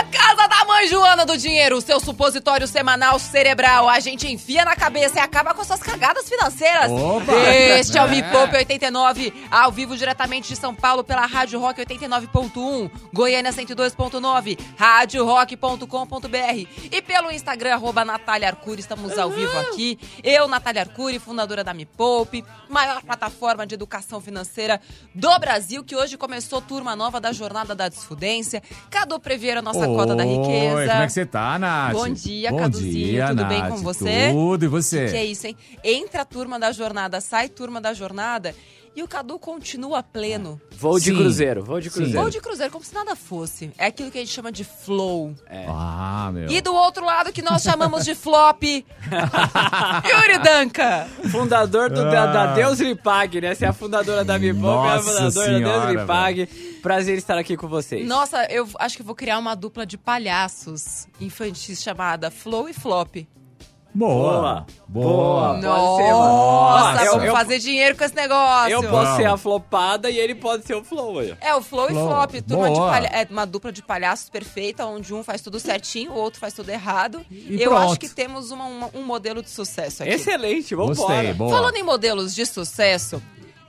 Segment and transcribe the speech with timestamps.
[0.00, 3.86] A Casa da Mãe Joana do Dinheiro, o seu supositório semanal cerebral.
[3.86, 6.90] A gente enfia na cabeça e acaba com suas cagadas financeiras.
[6.90, 7.32] Opa!
[7.78, 8.22] Este é o Me.
[8.22, 16.66] Poupe 89, ao vivo diretamente de São Paulo pela Rádio Rock 89.1, Goiânia 102.9, radiorock.com.br
[16.90, 18.80] e pelo Instagram, arroba Natália Arcuri.
[18.80, 19.98] Estamos ao vivo aqui.
[20.24, 24.80] Eu, Natália Arcuri, fundadora da Me Poupe, maior plataforma de educação financeira
[25.14, 28.62] do Brasil, que hoje começou turma nova da Jornada da Desfudência.
[28.88, 30.76] Cadu Preveira, nossa cota da riqueza.
[30.76, 31.92] Oi, como é que você tá, Nath?
[31.92, 32.92] Bom dia, Bom Caduzinho.
[32.92, 33.70] dia, Tudo bem Nath.
[33.70, 34.30] com você?
[34.32, 35.08] Tudo, e você?
[35.10, 35.56] Que é isso, hein?
[35.84, 38.54] Entra a turma da jornada, sai turma da jornada
[38.94, 40.60] e o Cadu continua pleno.
[40.72, 41.14] Vou de Sim.
[41.16, 41.94] cruzeiro, vou de Sim.
[41.96, 42.20] cruzeiro.
[42.20, 43.70] Voo de cruzeiro, como se nada fosse.
[43.78, 45.34] É aquilo que a gente chama de flow.
[45.68, 46.50] Ah, meu.
[46.50, 51.08] E do outro lado, que nós chamamos de flop, Yuri Danca.
[51.30, 52.26] Fundador do, da, Ah.
[52.26, 53.54] da Deus lhe pague, né?
[53.54, 56.46] Você é a fundadora da Me Poupe, é a fundadora da Deus senhora, lhe pague.
[56.82, 58.06] Prazer estar aqui com vocês.
[58.06, 63.16] Nossa, eu acho que vou criar uma dupla de palhaços infantis chamada Flow e Flop.
[63.92, 64.64] Boa.
[64.86, 65.54] Boa.
[65.54, 65.58] Boa.
[65.58, 68.70] Nossa, Eu- vamos eu- fazer dinheiro com esse negócio.
[68.72, 69.16] Eu posso Vamos.
[69.16, 71.34] ser a flopada e ele pode ser o flow aí.
[71.40, 72.04] É, o Flow, Flow.
[72.06, 72.34] e Flop.
[72.46, 76.38] Turma palha- é uma dupla de palhaços perfeita, onde um faz tudo certinho, o outro
[76.40, 77.20] faz tudo errado.
[77.30, 77.90] E Eu pronto.
[77.90, 80.12] acho que temos uma- uma- um modelo de sucesso aqui.
[80.12, 81.34] Excelente, vamos Gostei, embora.
[81.34, 81.50] boa.
[81.50, 83.20] Falando em modelos de sucesso,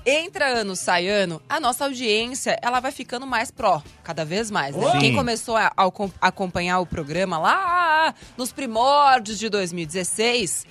[0.06, 4.76] entra ano, sai ano, a nossa audiência ela vai ficando mais pró, cada vez mais.
[4.76, 5.00] Né?
[5.00, 10.66] Quem começou a, a acom- acompanhar o programa lá nos primórdios de 2016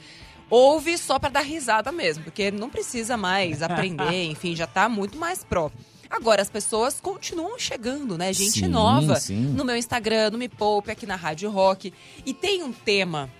[0.49, 5.17] ouve só pra dar risada mesmo, porque não precisa mais aprender, enfim, já tá muito
[5.17, 5.71] mais pró.
[6.11, 8.33] Agora, as pessoas continuam chegando, né?
[8.33, 9.37] Gente Sim, nova sim.
[9.41, 11.95] no meu Instagram, no Me Poupe, aqui na Rádio Rock.
[12.27, 13.31] E tem um tema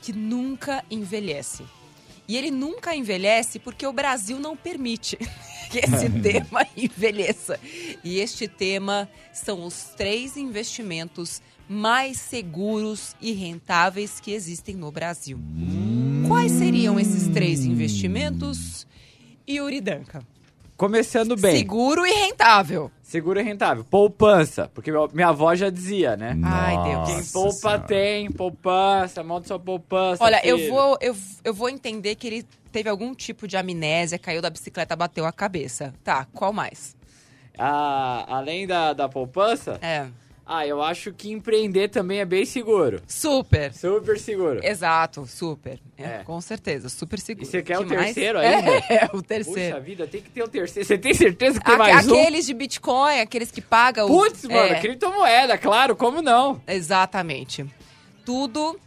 [0.00, 1.64] que nunca envelhece.
[2.26, 5.16] E ele nunca envelhece porque o Brasil não permite
[5.70, 7.58] que esse tema envelheça.
[8.02, 15.38] E este tema são os três investimentos mais seguros e rentáveis que existem no Brasil.
[16.28, 18.86] Quais seriam esses três investimentos?
[19.48, 20.22] Yuri Danca.
[20.76, 21.56] Começando bem.
[21.58, 22.90] Seguro e rentável.
[23.02, 23.84] Seguro e rentável.
[23.84, 24.68] Poupança.
[24.74, 26.36] Porque minha avó já dizia, né?
[26.42, 27.06] Ai, Deus.
[27.06, 27.78] Quem Nossa poupa Senhora.
[27.82, 30.22] tem poupança, monta sua poupança.
[30.24, 34.42] Olha, eu vou, eu, eu vou entender que ele teve algum tipo de amnésia, caiu
[34.42, 35.94] da bicicleta, bateu a cabeça.
[36.02, 36.96] Tá, qual mais?
[37.56, 40.08] Ah, além da, da poupança, É.
[40.46, 43.00] ah, eu acho que empreender também é bem seguro.
[43.06, 43.72] Super.
[43.72, 44.60] Super seguro.
[44.62, 45.78] Exato, super.
[45.96, 46.18] É, É.
[46.24, 47.46] Com certeza, super seguro.
[47.46, 48.04] E você quer Que o mais?
[48.14, 48.70] terceiro ainda?
[48.88, 49.80] É, o Puxa terceiro.
[49.80, 50.86] vida, tem que ter o terceiro.
[50.86, 52.20] Você tem certeza que tem Aque- mais um?
[52.20, 54.06] aqueles de Bitcoin, aqueles que pagam.
[54.06, 56.60] Putz, mano, é, criptomoeda, claro, como não?
[56.66, 57.64] Exatamente.
[58.24, 58.78] Tudo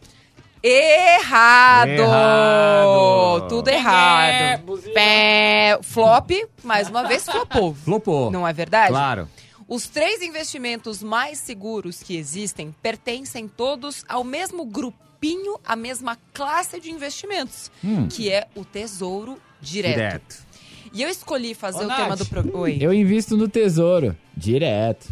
[0.62, 1.90] errado.
[1.90, 3.48] Errado.
[3.48, 4.80] Tudo É, errado.
[4.94, 6.30] Pé, flop,
[6.64, 7.74] mais uma vez flopou.
[7.74, 8.32] Flopou.
[8.32, 8.90] Não é verdade?
[8.90, 9.28] Claro.
[9.68, 16.80] Os três investimentos mais seguros que existem pertencem todos ao mesmo grupinho, à mesma classe
[16.80, 18.08] de investimentos, Hum.
[18.08, 19.96] que é o Tesouro Direto.
[19.96, 20.48] Direto.
[20.94, 22.60] E eu escolhi fazer Ô, o Nath, tema do programa.
[22.60, 22.78] Oi.
[22.80, 25.08] Eu invisto no tesouro, direto.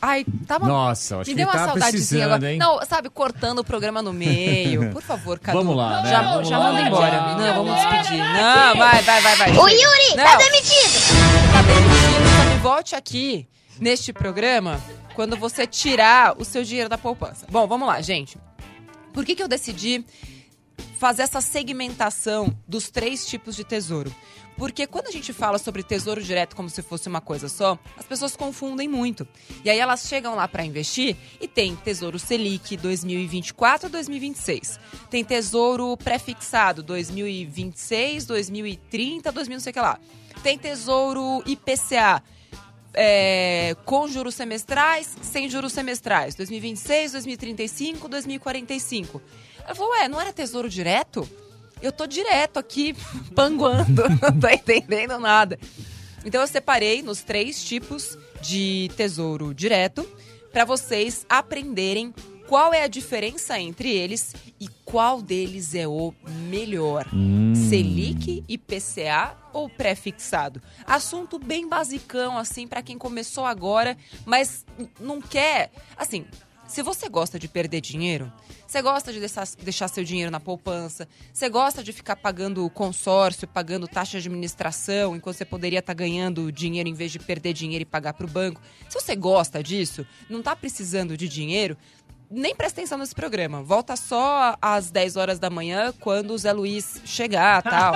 [0.00, 0.66] Ai, tava.
[0.66, 2.52] Nossa, acho Me deu uma tá saudadezinha agora.
[2.52, 2.58] hein?
[2.58, 4.90] Não, sabe, cortando o programa no meio.
[4.92, 5.58] Por favor, Cadu.
[5.58, 6.10] Vamos lá, né?
[6.10, 6.72] Já, Vamos já lá.
[6.72, 7.36] manda embora.
[7.36, 8.18] Não, vamos despedir.
[8.18, 9.50] Não, vai, vai, vai, vai.
[9.58, 10.24] O Yuri Não.
[10.24, 11.52] tá demitido!
[11.52, 11.99] Tá demitido.
[12.62, 13.48] Volte aqui
[13.78, 14.78] neste programa
[15.14, 17.46] quando você tirar o seu dinheiro da poupança.
[17.50, 18.36] Bom, vamos lá, gente.
[19.14, 20.04] Por que, que eu decidi
[20.98, 24.14] fazer essa segmentação dos três tipos de tesouro?
[24.58, 28.04] Porque quando a gente fala sobre tesouro direto como se fosse uma coisa só, as
[28.04, 29.26] pessoas confundem muito.
[29.64, 34.78] E aí elas chegam lá para investir e tem Tesouro Selic 2024 a 2026.
[35.08, 39.98] Tem Tesouro pré-fixado 2026, 2030, 2000 não sei o que lá.
[40.42, 42.22] Tem Tesouro IPCA
[42.94, 46.34] é, com juros semestrais, sem juros semestrais.
[46.34, 49.22] 2026, 2035, 2045.
[49.64, 51.28] Ela falou, ué, não era tesouro direto?
[51.82, 52.94] Eu tô direto aqui,
[53.34, 55.58] panguando, não tô entendendo nada.
[56.24, 60.06] Então eu separei nos três tipos de tesouro direto
[60.52, 62.12] para vocês aprenderem
[62.46, 66.12] qual é a diferença entre eles e qual deles é o
[66.48, 67.06] melhor.
[67.68, 70.60] Selic, IPCA ou pré-fixado?
[70.84, 73.96] Assunto bem basicão, assim, para quem começou agora,
[74.26, 74.66] mas
[74.98, 75.70] não quer.
[75.96, 76.26] Assim,
[76.66, 78.32] se você gosta de perder dinheiro,
[78.64, 83.48] você gosta de deixar, deixar seu dinheiro na poupança, você gosta de ficar pagando consórcio,
[83.48, 87.82] pagando taxa de administração, enquanto você poderia estar ganhando dinheiro em vez de perder dinheiro
[87.82, 88.60] e pagar para o banco.
[88.88, 91.76] Se você gosta disso, não está precisando de dinheiro,
[92.30, 93.62] nem presta atenção nesse programa.
[93.62, 97.94] Volta só às 10 horas da manhã, quando o Zé Luiz chegar tal.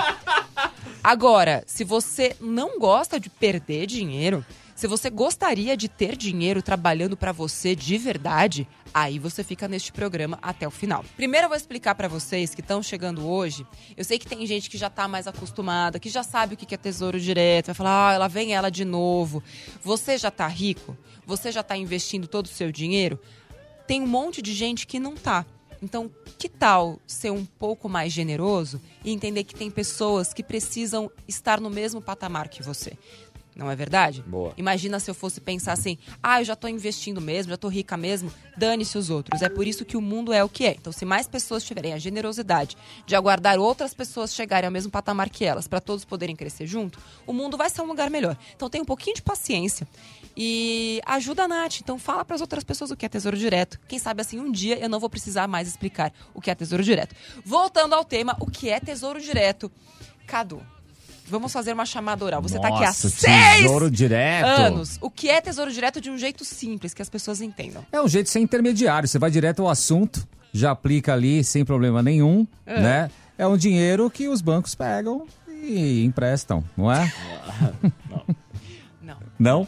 [1.01, 4.45] Agora, se você não gosta de perder dinheiro,
[4.75, 9.93] se você gostaria de ter dinheiro trabalhando para você de verdade, aí você fica neste
[9.93, 11.05] programa até o final.
[11.15, 13.65] Primeiro eu vou explicar para vocês que estão chegando hoje.
[13.95, 16.75] Eu sei que tem gente que já tá mais acostumada, que já sabe o que
[16.75, 19.41] é tesouro direto, vai falar: "Ah, ela vem ela de novo".
[19.81, 20.97] Você já tá rico?
[21.25, 23.17] Você já tá investindo todo o seu dinheiro?
[23.87, 25.45] Tem um monte de gente que não tá.
[25.81, 26.09] Então,
[26.39, 31.61] que tal ser um pouco mais generoso e entender que tem pessoas que precisam estar
[31.61, 32.97] no mesmo patamar que você?
[33.55, 34.21] Não é verdade?
[34.27, 34.53] Boa.
[34.57, 37.95] Imagina se eu fosse pensar assim: ah, eu já estou investindo mesmo, já estou rica
[37.95, 39.41] mesmo, dane-se os outros.
[39.41, 40.71] É por isso que o mundo é o que é.
[40.71, 45.29] Então, se mais pessoas tiverem a generosidade de aguardar outras pessoas chegarem ao mesmo patamar
[45.29, 48.37] que elas, para todos poderem crescer junto, o mundo vai ser um lugar melhor.
[48.53, 49.87] Então, tenha um pouquinho de paciência
[50.37, 51.81] e ajuda a Nath.
[51.81, 53.79] Então, fala para as outras pessoas o que é Tesouro Direto.
[53.87, 56.83] Quem sabe assim, um dia eu não vou precisar mais explicar o que é Tesouro
[56.83, 57.15] Direto.
[57.45, 59.71] Voltando ao tema, o que é Tesouro Direto?
[60.27, 60.61] Cadu.
[61.27, 62.41] Vamos fazer uma chamada oral.
[62.41, 63.65] Você está aqui há seis
[64.43, 64.97] anos.
[65.01, 67.83] O que é tesouro direto de um jeito simples, que as pessoas entendam?
[67.91, 69.07] É um jeito sem intermediário.
[69.09, 73.09] Você vai direto ao assunto, já aplica ali sem problema nenhum, né?
[73.39, 77.11] É um dinheiro que os bancos pegam e emprestam, não é?
[78.09, 78.25] Não,
[79.01, 79.17] Não?
[79.39, 79.67] não.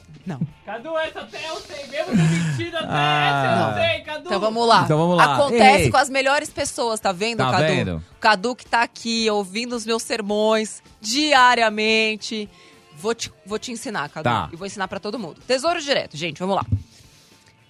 [0.66, 3.72] Cadu, essa até eu sei, mesmo de mentira, até Ah.
[3.74, 4.26] essa eu sei, Cadu.
[4.28, 4.82] Então vamos lá.
[4.84, 5.36] Então vamos lá.
[5.36, 5.92] Acontece Ei.
[5.92, 7.64] com as melhores pessoas, tá vendo, Tá Cadu?
[7.68, 7.98] vendo?
[7.98, 12.50] O Cadu que tá aqui ouvindo os meus sermões diariamente.
[12.96, 14.24] Vou te, vou te ensinar, Cadu.
[14.24, 14.50] Tá.
[14.52, 15.40] E vou ensinar pra todo mundo.
[15.48, 16.66] Tesouro direto, gente, vamos lá.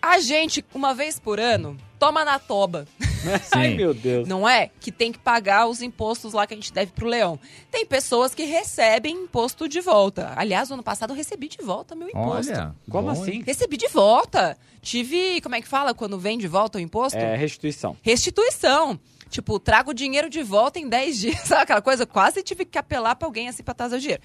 [0.01, 2.85] A gente, uma vez por ano, toma na toba.
[3.51, 3.75] Ai, Sim.
[3.75, 4.27] meu Deus.
[4.27, 4.69] Não é?
[4.79, 7.39] Que tem que pagar os impostos lá que a gente deve pro leão.
[7.71, 10.33] Tem pessoas que recebem imposto de volta.
[10.35, 12.51] Aliás, no ano passado eu recebi de volta meu imposto.
[12.53, 12.75] Olha.
[12.89, 13.41] Como bom, assim?
[13.43, 14.57] Recebi de volta.
[14.81, 17.17] Tive, como é que fala quando vem de volta o imposto?
[17.17, 17.97] É, restituição.
[18.01, 18.99] Restituição.
[19.29, 21.39] Tipo, trago o dinheiro de volta em 10 dias.
[21.41, 22.03] Sabe aquela coisa?
[22.03, 24.21] Eu quase tive que apelar pra alguém assim pra trazer o dinheiro.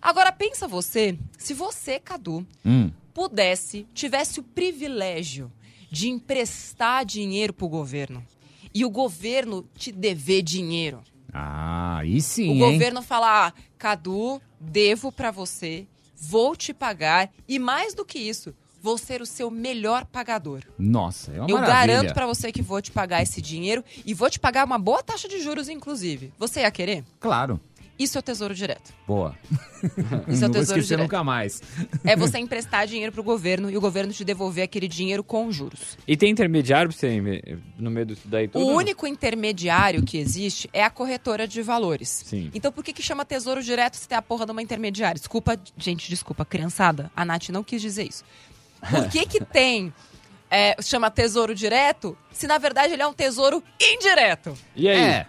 [0.00, 2.90] Agora, pensa você, se você, Cadu, Hum.
[3.12, 5.50] pudesse, tivesse o privilégio
[5.90, 8.24] de emprestar dinheiro pro governo
[8.74, 11.02] e o governo te dever dinheiro.
[11.32, 12.72] Ah, aí sim, o hein?
[12.72, 15.86] governo falar, ah, Cadu, devo pra você,
[16.16, 20.62] vou te pagar e mais do que isso, vou ser o seu melhor pagador.
[20.78, 21.94] Nossa, é uma Eu maravilha.
[21.96, 25.02] garanto pra você que vou te pagar esse dinheiro e vou te pagar uma boa
[25.02, 26.32] taxa de juros, inclusive.
[26.38, 27.04] Você ia querer?
[27.20, 27.60] Claro.
[27.98, 28.92] Isso é o tesouro direto.
[29.06, 29.34] Boa.
[29.52, 31.00] Isso é o Não vou tesouro esquecer direto.
[31.02, 31.60] nunca mais.
[32.04, 35.98] É você emprestar dinheiro pro governo e o governo te devolver aquele dinheiro com juros.
[36.06, 38.64] E tem intermediário pra você ir no meio disso daí tudo?
[38.64, 42.22] O único intermediário que existe é a corretora de valores.
[42.26, 42.50] Sim.
[42.54, 45.18] Então por que, que chama tesouro direto se tem a porra de uma intermediária?
[45.18, 47.10] Desculpa, gente, desculpa, criançada.
[47.16, 48.24] A Nath não quis dizer isso.
[48.90, 49.92] Por que que tem...
[50.50, 54.56] é, chama tesouro direto, se na verdade ele é um tesouro indireto.
[54.76, 54.96] E aí?
[54.98, 55.26] É.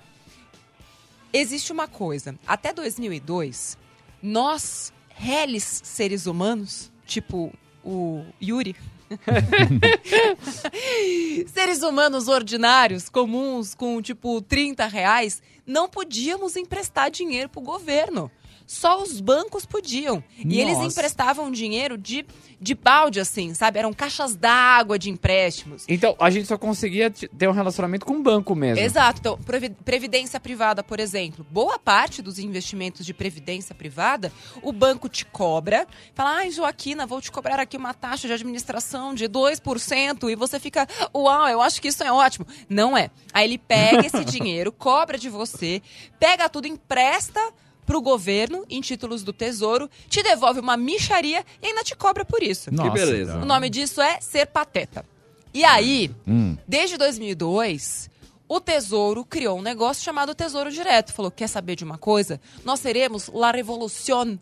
[1.32, 2.38] Existe uma coisa.
[2.48, 3.78] Até 2002,
[4.22, 7.54] nós, reles seres humanos, tipo
[7.84, 8.76] o Yuri,
[11.48, 18.32] seres humanos ordinários, comuns, com tipo 30 reais, não podíamos emprestar dinheiro pro governo.
[18.72, 20.24] Só os bancos podiam.
[20.38, 22.24] E eles emprestavam dinheiro de,
[22.62, 23.80] de balde, assim, sabe?
[23.80, 25.86] Eram caixas d'água de empréstimos.
[25.88, 28.80] Então, a gente só conseguia ter um relacionamento com o banco mesmo.
[28.84, 29.22] Exato.
[29.22, 31.44] Então, previ- previdência privada, por exemplo.
[31.50, 35.88] Boa parte dos investimentos de previdência privada, o banco te cobra.
[36.14, 40.30] Fala, ai, Joaquina, vou te cobrar aqui uma taxa de administração de 2%.
[40.30, 42.46] E você fica, uau, eu acho que isso é ótimo.
[42.70, 43.10] Não é.
[43.34, 45.82] Aí ele pega esse dinheiro, cobra de você,
[46.20, 47.42] pega tudo, empresta
[47.90, 52.44] pro governo em títulos do tesouro, te devolve uma micharia e ainda te cobra por
[52.44, 52.72] isso.
[52.72, 53.32] Nossa, beleza.
[53.32, 53.42] então.
[53.42, 55.04] O nome disso é ser pateta.
[55.52, 56.56] E aí, Hum.
[56.68, 58.08] desde 2002,
[58.48, 61.12] o Tesouro criou um negócio chamado Tesouro Direto.
[61.14, 62.40] Falou: quer saber de uma coisa?
[62.64, 64.38] Nós seremos la revolución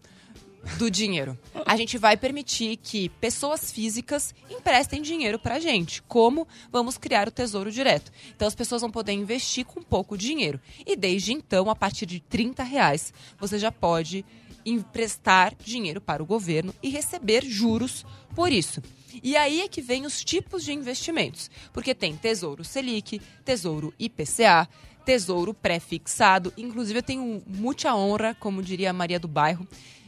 [0.78, 1.38] do dinheiro.
[1.66, 6.02] A gente vai permitir que pessoas físicas emprestem dinheiro pra gente.
[6.04, 8.12] Como vamos criar o Tesouro Direto?
[8.36, 10.60] Então as pessoas vão poder investir com pouco dinheiro.
[10.86, 14.26] E desde então, a partir de 30 reais, você já pode
[14.66, 18.82] emprestar dinheiro para o governo e receber juros por isso.
[19.24, 24.68] E aí é que vem os tipos de investimentos, porque tem Tesouro Selic, Tesouro IPCA,
[25.06, 26.54] Tesouro pré-fixado.
[26.58, 29.66] Inclusive eu tenho muita honra, como diria a Maria do Bairro,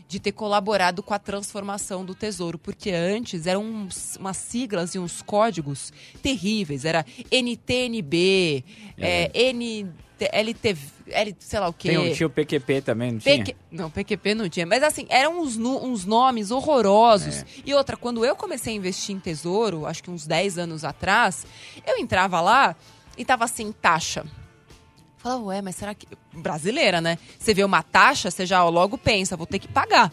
[0.10, 5.00] de ter colaborado com a transformação do Tesouro, porque antes eram uns- umas siglas e
[5.00, 6.84] uns códigos terríveis.
[6.84, 8.64] Era NTNB,
[8.98, 11.90] é, NT, LT, L, sei lá o quê.
[11.90, 13.38] Tem um tio PQP também, não tinha?
[13.38, 13.56] PQ...
[13.72, 14.66] Não, PQP não tinha.
[14.66, 17.46] Mas assim, eram uns, uns nomes horrorosos.
[17.64, 21.46] E outra, quando eu comecei a investir em tesouro, acho que uns 10 anos atrás,
[21.86, 22.76] eu entrava lá
[23.18, 24.26] e tava assim, taxa.
[25.20, 26.08] Fala, ué, mas será que.
[26.34, 27.18] Brasileira, né?
[27.38, 30.12] Você vê uma taxa, você já logo pensa, vou ter que pagar.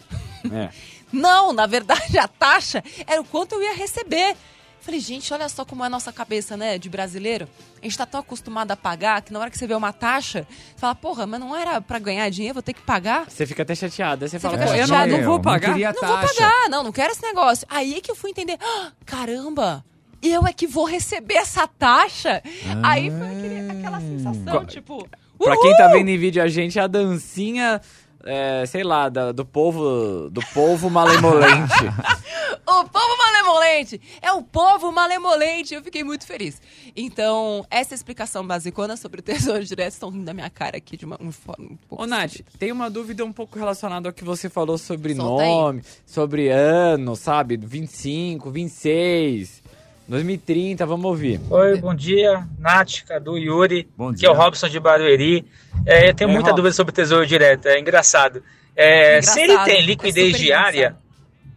[0.51, 0.69] É.
[1.11, 4.35] Não, na verdade, a taxa era o quanto eu ia receber.
[4.81, 7.47] Falei, gente, olha só como é a nossa cabeça, né, de brasileiro.
[7.81, 10.45] A gente tá tão acostumado a pagar que na hora que você vê uma taxa,
[10.49, 13.29] você fala, porra, mas não era pra ganhar dinheiro, vou ter que pagar?
[13.29, 14.25] Você fica até chateada.
[14.25, 15.11] Aí Você, fala, fica pô, eu não, chateado.
[15.11, 15.69] não vou Não pagar.
[15.71, 16.33] queria Não vou taxa.
[16.35, 17.65] pagar, não, não quero esse negócio.
[17.69, 19.83] Aí que eu fui entender, ah, caramba,
[20.21, 22.41] eu é que vou receber essa taxa?
[22.83, 25.07] Aí foi aquele- aquela sensação, Co- tipo...
[25.37, 25.61] Pra uhul!
[25.61, 27.79] quem tá vendo em vídeo a gente, a dancinha,
[28.23, 31.73] é, sei lá, da- do povo do povo malemolente.
[32.69, 34.01] O povo malemolente!
[34.21, 35.73] É o povo malemolente!
[35.73, 36.61] Eu fiquei muito feliz.
[36.95, 41.05] Então, essa explicação basicona sobre o Tesouro Direto estão rindo da minha cara aqui de
[41.05, 42.03] uma, uma forma um pouco...
[42.03, 45.49] Ô, Nath, tem uma dúvida um pouco relacionada ao que você falou sobre Solta aí.
[45.49, 47.55] nome, sobre ano, sabe?
[47.55, 49.63] 25, 26,
[50.07, 51.39] 2030, vamos ouvir.
[51.49, 53.87] Oi, bom dia, Nath, Cadu, Yuri.
[53.97, 54.29] Bom Aqui dia.
[54.29, 55.45] é o Robson de Barueri.
[55.85, 56.55] É, eu tenho Oi, muita Robson.
[56.55, 58.41] dúvida sobre o Tesouro Direto, é engraçado.
[58.75, 60.95] É, Engraçado, se ele tem é liquidez super diária,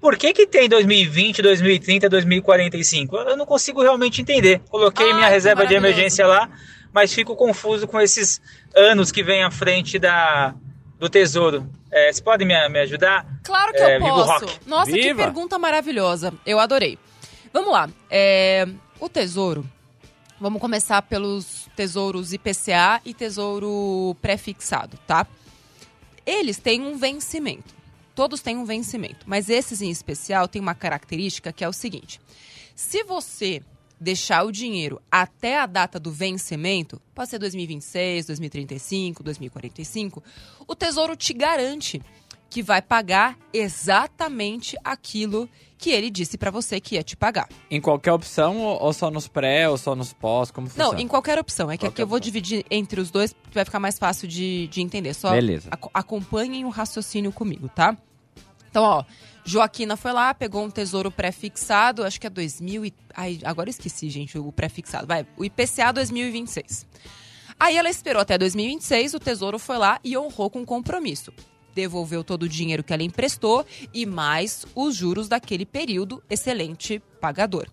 [0.00, 3.16] por que, que tem 2020, 2030, 2045?
[3.16, 4.60] Eu não consigo realmente entender.
[4.68, 6.48] Coloquei Ai, minha que reserva de emergência lá,
[6.92, 8.40] mas fico confuso com esses
[8.74, 10.54] anos que vem à frente da,
[10.98, 11.68] do Tesouro.
[11.92, 13.26] É, você pode me, me ajudar?
[13.44, 14.46] Claro que É, eu o posso.
[14.46, 14.58] rock.
[14.66, 15.22] Nossa, que Viva.
[15.22, 16.32] pergunta maravilhosa.
[16.46, 16.98] Eu adorei.
[17.52, 17.90] Vamos lá.
[18.08, 18.66] É,
[18.98, 19.68] o tesouro.
[20.40, 25.26] Vamos começar pelos tesouros IPCA e tesouro pré-fixado, tá?
[26.24, 27.74] Eles têm um vencimento.
[28.14, 29.26] Todos têm um vencimento.
[29.26, 32.20] Mas esses em especial têm uma característica que é o seguinte:
[32.74, 33.62] se você
[34.00, 40.22] deixar o dinheiro até a data do vencimento, pode ser 2026, 2035, 2045,
[40.66, 42.00] o Tesouro te garante
[42.48, 45.48] que vai pagar exatamente aquilo
[45.80, 47.48] que ele disse pra você que ia te pagar.
[47.70, 50.50] Em qualquer opção ou, só nos pré ou só nos pós?
[50.50, 50.92] Como funciona?
[50.92, 51.70] Não, em qualquer opção.
[51.70, 52.24] É que Qualquer aqui eu vou opção.
[52.32, 55.14] dividir entre os dois, vai ficar mais fácil de, de entender.
[55.14, 55.68] Só Beleza.
[55.70, 57.96] aco- acompanhem o raciocínio comigo, tá?
[58.70, 59.04] Então, ó,
[59.44, 62.94] Joaquina foi lá, pegou um tesouro pré-fixado, acho que é 2000 e...
[63.16, 65.06] Ai, agora eu esqueci, gente, o pré-fixado.
[65.06, 66.86] Vai, o IPCA 2026.
[67.58, 71.32] Aí ela esperou até 2026, o tesouro foi lá e honrou com compromisso.
[71.74, 77.66] Devolveu todo o dinheiro que ela emprestou e mais os juros daquele período, excelente pagador.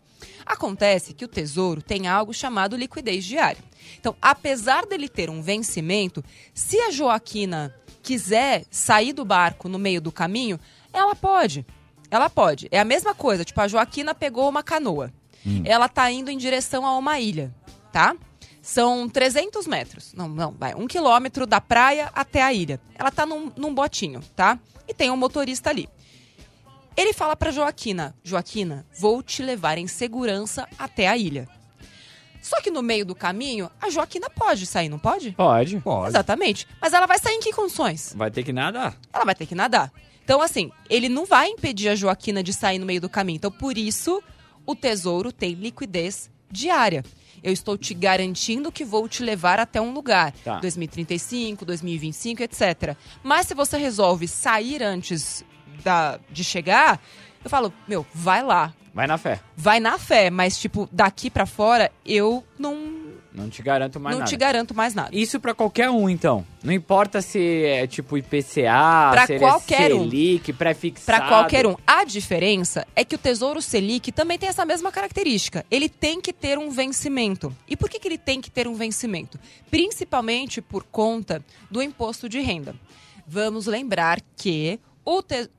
[0.46, 3.62] Acontece que o tesouro tem algo chamado liquidez diária.
[4.00, 6.24] Então, apesar dele ter um vencimento,
[6.54, 10.60] se a Joaquina quiser sair do barco no meio do caminho,
[10.94, 11.66] ela pode.
[12.10, 12.68] Ela pode.
[12.72, 15.12] É a mesma coisa, tipo, a Joaquina pegou uma canoa.
[15.64, 17.54] Ela tá indo em direção a uma ilha,
[17.92, 18.16] tá?
[18.68, 20.14] São 300 metros.
[20.14, 20.76] Não, não, vai.
[20.76, 22.82] Um quilômetro da praia até a ilha.
[22.96, 24.60] Ela tá num, num botinho, tá?
[24.86, 25.88] E tem um motorista ali.
[26.98, 31.48] Ele fala pra Joaquina: Joaquina, vou te levar em segurança até a ilha.
[32.42, 35.32] Só que no meio do caminho, a Joaquina pode sair, não pode?
[35.32, 35.80] Pode.
[35.80, 36.10] Pode.
[36.10, 36.68] Exatamente.
[36.82, 38.14] Mas ela vai sair em que condições?
[38.18, 38.98] Vai ter que nadar.
[39.14, 39.94] ela vai ter que nadar.
[40.26, 43.38] Então, assim, ele não vai impedir a Joaquina de sair no meio do caminho.
[43.38, 44.22] Então, por isso,
[44.66, 47.06] o tesouro tem liquidez diária.
[47.48, 50.34] Eu estou te garantindo que vou te levar até um lugar.
[50.44, 50.60] Tá.
[50.60, 52.94] 2035, 2025, etc.
[53.24, 55.46] Mas se você resolve sair antes
[55.82, 57.00] da, de chegar,
[57.42, 58.74] eu falo, meu, vai lá.
[58.94, 59.40] Vai na fé.
[59.56, 62.76] Vai na fé, mas, tipo, daqui pra fora, eu não,
[63.38, 64.30] Não te garanto mais não nada.
[64.30, 65.10] te garanto mais nada.
[65.14, 66.46] Isso pra qualquer um, então.
[66.64, 70.00] Não importa se é tipo IPCA, Pra se ele qualquer é um.
[70.00, 71.06] Selic, pré-fixado.
[71.06, 71.76] Para qualquer um.
[71.86, 75.66] A diferença é que o Tesouro Selic também tem essa mesma característica.
[75.70, 77.56] Ele tem que ter um vencimento.
[77.68, 79.40] E por que, que ele tem que ter um vencimento?
[79.70, 82.76] Principalmente por conta do imposto de renda.
[83.28, 84.80] Vamos lembrar que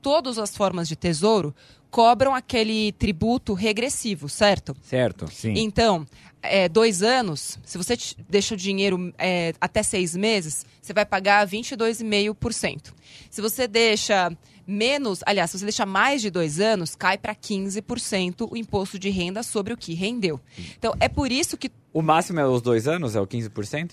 [0.01, 1.55] todas as formas de tesouro
[1.89, 4.75] cobram aquele tributo regressivo, certo?
[4.83, 5.27] Certo.
[5.31, 5.53] Sim.
[5.57, 6.05] Então,
[6.41, 7.97] é, dois anos, se você
[8.29, 12.93] deixa o dinheiro é, até seis meses, você vai pagar 22,5%.
[13.29, 14.31] Se você deixa
[14.65, 19.09] menos, aliás, se você deixa mais de dois anos, cai para 15% o imposto de
[19.09, 20.39] renda sobre o que rendeu.
[20.77, 23.15] Então, é por isso que O máximo é os dois anos?
[23.15, 23.91] É o 15%?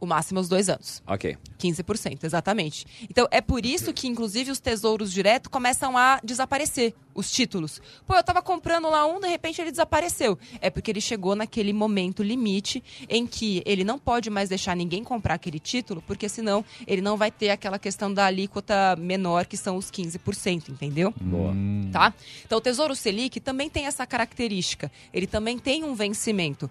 [0.00, 1.02] O máximo é os dois anos.
[1.06, 1.36] Ok.
[1.58, 2.86] 15%, exatamente.
[3.08, 7.80] Então, é por isso que, inclusive, os tesouros direto começam a desaparecer, os títulos.
[8.06, 10.38] Pô, eu tava comprando lá um, de repente ele desapareceu.
[10.60, 15.04] É porque ele chegou naquele momento limite em que ele não pode mais deixar ninguém
[15.04, 19.56] comprar aquele título, porque senão ele não vai ter aquela questão da alíquota menor, que
[19.56, 21.14] são os 15%, entendeu?
[21.20, 21.52] Boa.
[21.92, 22.12] tá?
[22.44, 24.90] Então, o Tesouro Selic também tem essa característica.
[25.12, 26.70] Ele também tem um vencimento.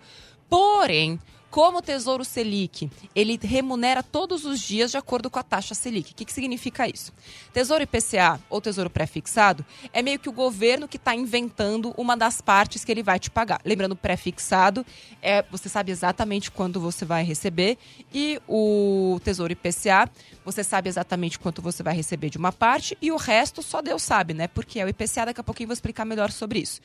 [0.50, 1.20] Porém,
[1.54, 6.12] como o Tesouro Selic, ele remunera todos os dias de acordo com a taxa Selic.
[6.12, 7.14] O que, que significa isso?
[7.54, 12.42] Tesouro IPCA ou Tesouro Pré-Fixado é meio que o governo que está inventando uma das
[12.42, 13.62] partes que ele vai te pagar.
[13.64, 14.84] Lembrando, pré-fixado
[15.22, 17.78] é você sabe exatamente quando você vai receber
[18.12, 20.10] e o Tesouro IPCA
[20.44, 24.02] você sabe exatamente quanto você vai receber de uma parte e o resto só Deus
[24.02, 24.48] sabe, né?
[24.48, 26.82] Porque é o IPCA, daqui a pouquinho eu vou explicar melhor sobre isso.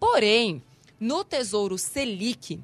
[0.00, 0.60] Porém,
[0.98, 2.60] no Tesouro Selic,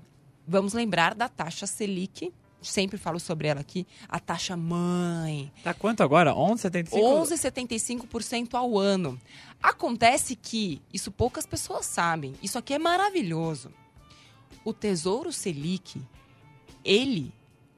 [0.46, 2.32] vamos lembrar da taxa Selic.
[2.62, 5.52] Sempre falo sobre ela aqui, a taxa mãe.
[5.62, 6.32] Tá quanto agora?
[6.32, 6.88] 11,75?
[6.92, 9.20] 11,75% ao ano.
[9.62, 13.70] Acontece que, isso poucas pessoas sabem, isso aqui é maravilhoso.
[14.64, 16.00] O Tesouro Selic,
[16.82, 17.34] ele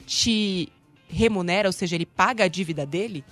[0.06, 0.72] te
[1.08, 3.24] remunera, ou seja, ele paga a dívida dele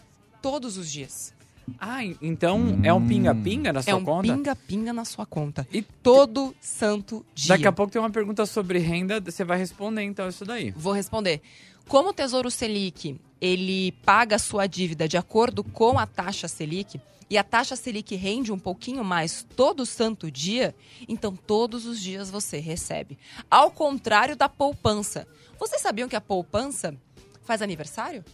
[0.43, 1.34] todos os dias.
[1.79, 4.35] Ah, então é um pinga-pinga na sua é um conta?
[4.35, 5.67] pinga-pinga na sua conta.
[5.73, 7.49] E Todo santo dia.
[7.49, 10.71] Daqui a pouco tem uma pergunta sobre renda, você vai responder então isso daí.
[10.73, 11.41] Vou responder.
[11.89, 17.01] Como o Tesouro Selic, ele paga a sua dívida de acordo com a taxa Selic,
[17.29, 20.75] e a taxa Selic rende um pouquinho mais todo santo dia,
[21.09, 23.19] então todos os dias você recebe.
[23.51, 25.27] Ao contrário da poupança.
[25.59, 26.95] Vocês sabiam que a poupança
[27.43, 28.25] faz aniversário?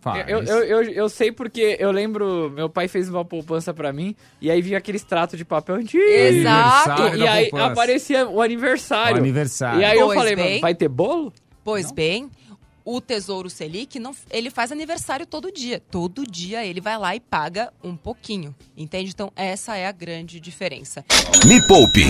[0.00, 0.24] Faz.
[0.28, 4.16] Eu, eu, eu, eu sei porque eu lembro, meu pai fez uma poupança pra mim,
[4.40, 6.02] e aí vinha aquele extrato de papel antigo.
[6.02, 6.90] Exato.
[7.02, 7.72] Aniversário E aí poupança.
[7.72, 9.16] aparecia o O aniversário.
[9.18, 9.80] aniversário.
[9.80, 10.48] E aí eu Pois falei, bem.
[10.48, 11.32] mano, vai ter bolo?
[11.62, 12.30] Pois bem,
[12.84, 15.82] o Tesouro Selic, não, ele faz aniversário todo dia.
[15.90, 18.54] Todo dia ele vai lá e paga um pouquinho.
[18.76, 19.10] Entende?
[19.10, 21.04] Então, essa é a grande diferença.
[21.46, 22.04] Me Poupe.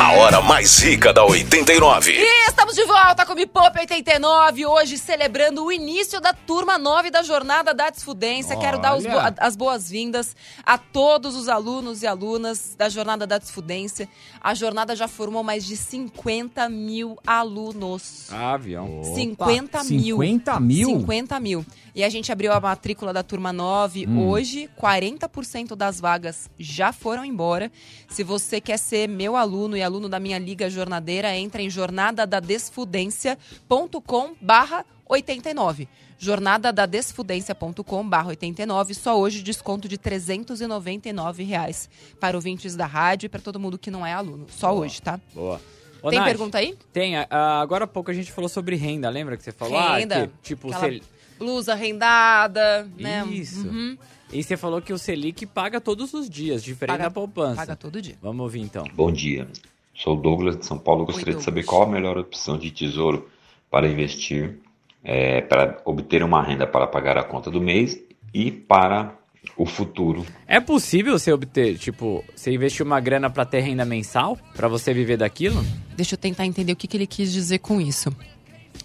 [0.00, 2.12] A hora mais rica da 89.
[2.12, 6.78] E estamos de volta com o Me Poupe 89, hoje celebrando o início da turma
[6.78, 8.56] 9 da Jornada da Desfudência.
[8.56, 9.34] Quero dar os Olha.
[9.38, 14.08] as boas-vindas a todos os alunos e alunas da Jornada da Desfudência.
[14.40, 18.28] A jornada já formou mais de 50 mil alunos.
[18.30, 19.02] Ah, avião.
[19.14, 19.87] 50 mil.
[19.88, 21.00] 50 mil?
[21.00, 21.66] 50 mil.
[21.94, 24.28] E a gente abriu a matrícula da turma 9 Hum.
[24.28, 24.68] hoje.
[24.80, 27.72] 40% das vagas já foram embora.
[28.08, 34.34] Se você quer ser meu aluno e aluno da minha liga jornadeira, entra em jornadadadesfudência.com
[34.40, 35.88] barra 89.
[36.18, 38.94] jornadadadesfudência.com barra 89.
[38.94, 41.88] Só hoje desconto de 399 reais
[42.20, 44.46] para ouvintes da rádio e para todo mundo que não é aluno.
[44.50, 45.18] Só hoje, tá?
[45.34, 45.60] Boa.
[46.02, 46.76] Ô, Tem Nath, pergunta aí?
[46.92, 47.16] Tem.
[47.16, 47.26] ah,
[47.60, 49.76] agora há pouco a gente falou sobre renda, lembra que você falou?
[49.78, 50.28] Ah, Renda.
[50.42, 51.00] que, tipo, Aquela
[51.38, 53.26] blusa rendada, né?
[53.30, 53.66] Isso.
[53.66, 53.96] Uhum.
[54.32, 57.56] E você falou que o Selic paga todos os dias, diferente Paga- da poupança.
[57.56, 58.16] Paga todo dia.
[58.20, 58.84] Vamos ouvir então.
[58.94, 59.48] Bom dia,
[59.94, 61.06] sou o Douglas de São Paulo.
[61.06, 63.28] Gostaria de saber qual a melhor opção de tesouro
[63.70, 64.58] para investir,
[65.02, 67.98] é, para obter uma renda para pagar a conta do mês
[68.34, 69.14] e para
[69.56, 70.24] o futuro.
[70.46, 74.38] É possível você obter, tipo, você investir uma grana pra ter renda mensal?
[74.54, 75.64] Pra você viver daquilo?
[75.96, 78.14] Deixa eu tentar entender o que, que ele quis dizer com isso.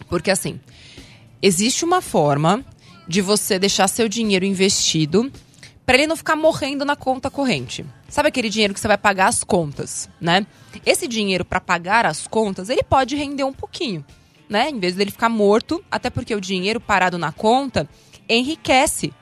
[0.09, 0.59] Porque assim,
[1.41, 2.65] existe uma forma
[3.07, 5.31] de você deixar seu dinheiro investido
[5.85, 7.85] para ele não ficar morrendo na conta corrente.
[8.07, 10.45] Sabe aquele dinheiro que você vai pagar as contas, né?
[10.85, 14.03] Esse dinheiro para pagar as contas, ele pode render um pouquinho,
[14.47, 14.69] né?
[14.69, 17.87] Em vez dele ficar morto, até porque o dinheiro parado na conta
[18.29, 19.13] enriquece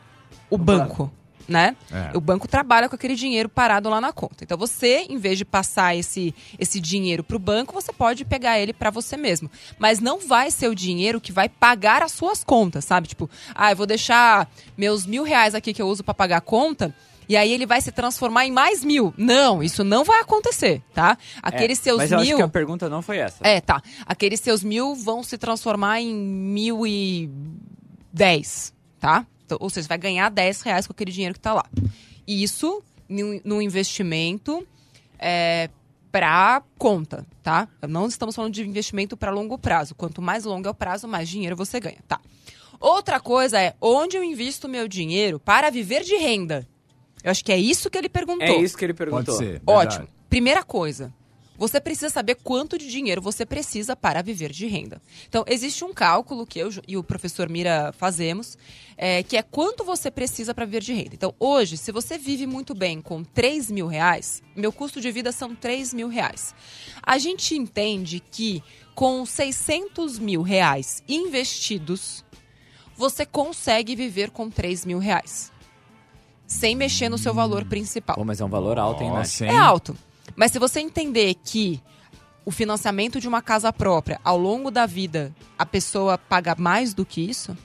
[0.49, 1.11] o banco,
[1.47, 1.75] né?
[1.91, 2.15] É.
[2.17, 4.43] O banco trabalha com aquele dinheiro parado lá na conta.
[4.43, 8.59] Então você, em vez de passar esse, esse dinheiro para o banco, você pode pegar
[8.59, 9.49] ele para você mesmo.
[9.77, 13.07] Mas não vai ser o dinheiro que vai pagar as suas contas, sabe?
[13.07, 16.41] Tipo, ah, eu vou deixar meus mil reais aqui que eu uso para pagar a
[16.41, 16.93] conta.
[17.29, 19.13] E aí ele vai se transformar em mais mil.
[19.15, 21.17] Não, isso não vai acontecer, tá?
[21.41, 22.27] Aqueles É, seus Mas eu mil.
[22.27, 23.37] acho que a pergunta não foi essa.
[23.41, 23.81] É, tá.
[24.05, 27.29] Aqueles seus mil vão se transformar em mil e
[28.11, 29.25] dez, tá?
[29.51, 31.65] Então, ou seja, você vai ganhar 10 reais com aquele dinheiro que tá lá.
[32.25, 34.65] Isso num, num investimento
[35.19, 35.69] é,
[36.09, 37.67] para conta, tá?
[37.87, 39.93] Não estamos falando de investimento para longo prazo.
[39.93, 42.21] Quanto mais longo é o prazo, mais dinheiro você ganha, tá?
[42.79, 46.65] Outra coisa é onde eu invisto meu dinheiro para viver de renda.
[47.21, 48.47] Eu acho que é isso que ele perguntou.
[48.47, 49.35] É isso que ele perguntou.
[49.35, 49.61] Pode ser.
[49.67, 50.05] Ótimo.
[50.05, 50.21] verdade.
[50.29, 51.13] Primeira coisa,
[51.61, 54.99] você precisa saber quanto de dinheiro você precisa para viver de renda.
[55.29, 58.57] Então, existe um cálculo que eu e o professor Mira fazemos,
[58.97, 61.11] é, que é quanto você precisa para viver de renda.
[61.13, 65.31] Então, hoje, se você vive muito bem com 3 mil reais, meu custo de vida
[65.31, 66.55] são 3 mil reais.
[67.03, 68.63] A gente entende que
[68.95, 72.25] com 600 mil reais investidos,
[72.97, 75.51] você consegue viver com 3 mil reais.
[76.47, 78.15] Sem mexer no seu valor principal.
[78.15, 79.17] Pô, mas é um valor alto, hein, Nath?
[79.19, 79.51] Nossa, hein?
[79.51, 79.95] É alto.
[80.35, 81.81] Mas se você entender que
[82.45, 87.05] o financiamento de uma casa própria, ao longo da vida, a pessoa paga mais do
[87.05, 87.55] que isso,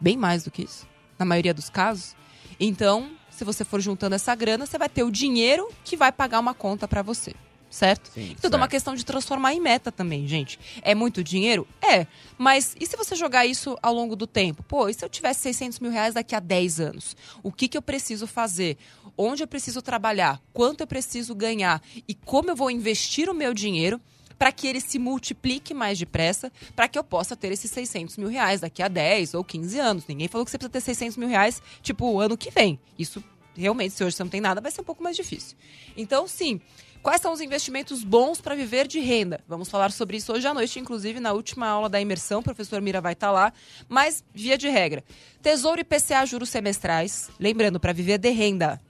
[0.00, 0.86] bem mais do que isso,
[1.18, 2.14] na maioria dos casos,
[2.58, 6.38] então, se você for juntando essa grana, você vai ter o dinheiro que vai pagar
[6.40, 7.34] uma conta pra você.
[7.70, 8.08] certo?
[8.14, 10.60] Sim, Tudo é uma questão de transformar em meta também, gente.
[10.80, 11.66] É muito dinheiro?
[11.82, 12.06] É.
[12.38, 14.62] Mas e se você jogar isso ao longo do tempo?
[14.62, 17.16] Pô, e se eu tivesse 600 mil reais daqui a 10 anos?
[17.42, 18.78] O que, que eu preciso fazer?
[19.16, 20.40] Onde eu preciso trabalhar?
[20.52, 21.82] Quanto eu preciso ganhar?
[22.08, 24.00] E como eu vou investir o meu dinheiro
[24.38, 28.28] para que ele se multiplique mais depressa, para que eu possa ter esses 600 mil
[28.28, 30.06] reais daqui a 10 ou 15 anos.
[30.06, 32.78] Ninguém falou que você precisa ter 600 mil reais, tipo, o ano que vem.
[32.98, 33.22] Isso,
[33.56, 35.56] realmente, se hoje você não tem nada, vai ser um pouco mais difícil.
[35.96, 36.60] Então, sim,
[37.04, 39.38] Quais são os investimentos bons para viver de renda?
[39.46, 42.80] Vamos falar sobre isso hoje à noite, inclusive na última aula da imersão, o professor
[42.80, 43.52] Mira vai estar lá.
[43.86, 45.04] Mas, via de regra,
[45.42, 47.28] Tesouro e PCA juros semestrais.
[47.38, 48.80] Lembrando, para viver de renda.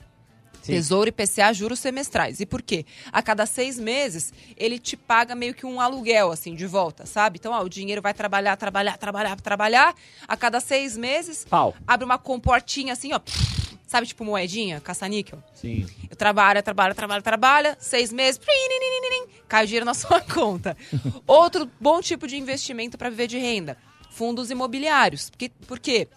[0.64, 0.72] Sim.
[0.72, 2.40] Tesouro e PCA juros semestrais.
[2.40, 2.87] E por quê?
[3.12, 7.38] A cada seis meses, ele te paga meio que um aluguel, assim, de volta, sabe?
[7.38, 9.94] Então, ó, o dinheiro vai trabalhar, trabalhar, trabalhar, trabalhar.
[10.27, 11.74] A cada seis meses, Pau.
[11.87, 13.20] abre uma comportinha assim, ó.
[13.87, 15.38] Sabe, tipo moedinha, caça-níquel?
[15.55, 15.87] Sim.
[16.11, 18.40] Eu trabalho, trabalho, trabalho, trabalho, seis meses,
[19.46, 20.74] cai o dinheiro na sua conta.
[21.29, 23.77] Outro bom tipo de investimento para viver de renda:
[24.11, 25.29] fundos imobiliários.
[25.29, 26.09] Porque, por quê?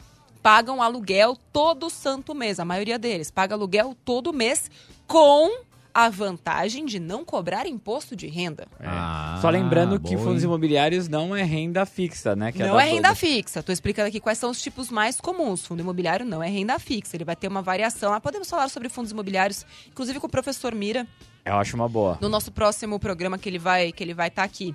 [0.48, 3.30] Pagam aluguel todo santo mês, a maioria deles.
[3.30, 4.72] Paga aluguel todo mês
[5.06, 5.50] com
[5.94, 8.66] a vantagem de não cobrar imposto de renda.
[8.80, 12.54] Ah, Só lembrando que fundos imobiliários não é renda fixa, né?
[12.54, 13.16] Que não da é renda Globo.
[13.18, 13.62] fixa.
[13.62, 15.66] Tô explicando aqui quais são os tipos mais comuns.
[15.68, 17.18] Fundo imobiliário não é renda fixa.
[17.18, 18.14] Ele vai ter uma variação.
[18.14, 21.06] Ah, podemos falar sobre fundos imobiliários, inclusive com o professor Mira,
[21.44, 22.18] Eu acho uma boa.
[22.22, 24.74] no nosso próximo programa que ele vai que ele vai estar aqui.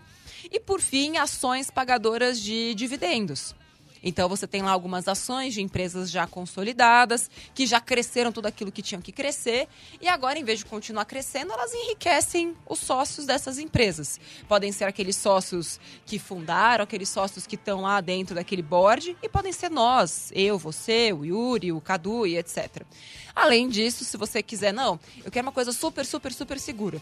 [0.51, 3.55] E por fim, ações pagadoras de dividendos.
[4.03, 8.73] Então você tem lá algumas ações de empresas já consolidadas, que já cresceram tudo aquilo
[8.73, 9.69] que tinham que crescer,
[10.01, 14.19] e agora, em vez de continuar crescendo, elas enriquecem os sócios dessas empresas.
[14.49, 19.29] Podem ser aqueles sócios que fundaram, aqueles sócios que estão lá dentro daquele board, e
[19.29, 22.83] podem ser nós, eu, você, o Yuri, o Cadu e etc.
[23.35, 27.01] Além disso, se você quiser, não, eu quero uma coisa super, super, super segura.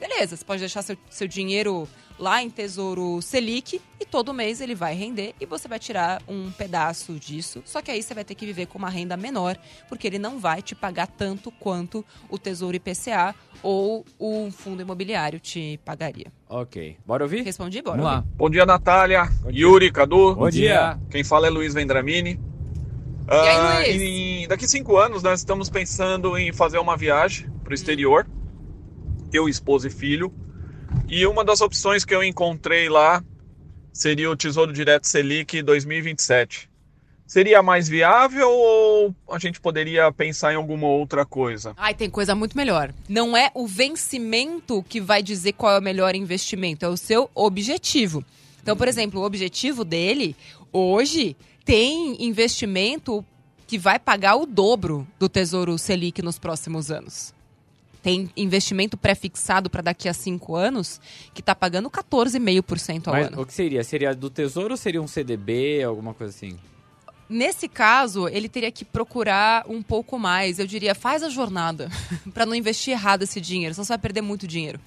[0.00, 1.86] Beleza, você pode deixar seu, seu dinheiro
[2.18, 6.50] lá em Tesouro Selic e todo mês ele vai render e você vai tirar um
[6.50, 7.62] pedaço disso.
[7.66, 9.56] Só que aí você vai ter que viver com uma renda menor,
[9.88, 15.38] porque ele não vai te pagar tanto quanto o Tesouro IPCA ou o fundo imobiliário
[15.38, 16.26] te pagaria.
[16.48, 16.96] Ok.
[17.06, 17.42] Bora ouvir?
[17.42, 17.98] Respondi, bora.
[17.98, 18.24] Vamos lá.
[18.36, 20.34] Bom dia, Natália, Yuri, Cadu.
[20.34, 20.98] Bom dia.
[21.10, 22.40] Quem fala é Luiz Vendramini.
[23.30, 24.00] E aí, Ah, Luiz?
[24.02, 28.26] em- daqui cinco anos nós estamos pensando em fazer uma viagem para o exterior.
[29.32, 30.32] Eu, esposa e filho.
[31.08, 33.22] E uma das opções que eu encontrei lá
[33.92, 36.70] seria o Tesouro Direto Selic 2027.
[37.26, 41.74] Seria mais viável ou a gente poderia pensar em alguma outra coisa?
[41.76, 42.92] Ai, tem coisa muito melhor.
[43.08, 47.30] Não é o vencimento que vai dizer qual é o melhor investimento, é o seu
[47.32, 48.24] objetivo.
[48.60, 50.34] Então, por exemplo, o objetivo dele
[50.72, 53.24] hoje tem investimento
[53.64, 57.32] que vai pagar o dobro do Tesouro Selic nos próximos anos.
[58.02, 61.00] Tem investimento pré-fixado para daqui a cinco anos
[61.34, 63.42] que está pagando 14,5% ao Mas ano.
[63.42, 63.84] o que seria?
[63.84, 66.58] Seria do Tesouro ou seria um CDB, alguma coisa assim?
[67.28, 70.58] Nesse caso, ele teria que procurar um pouco mais.
[70.58, 71.88] Eu diria, faz a jornada
[72.34, 74.80] para não investir errado esse dinheiro, senão você vai perder muito dinheiro.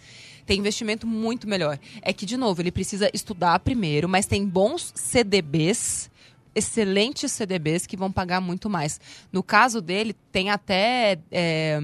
[0.45, 1.80] Tem investimento muito melhor.
[2.02, 6.12] É que, de novo, ele precisa estudar primeiro, mas tem bons CDBs,
[6.54, 8.99] excelentes CDBs que vão pagar muito mais.
[9.32, 11.17] No caso dele, tem até.
[11.32, 11.80] é,